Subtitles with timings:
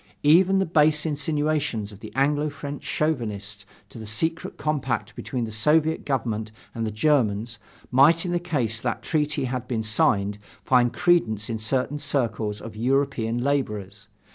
[0.23, 5.51] Even the base insinuations of the Anglo French chauvinists to the secret compact between the
[5.51, 7.59] Soviet Government and the Germans,
[7.91, 13.37] might in case that treaty had been signed find credence in certain circles of European
[13.43, 14.07] laborers.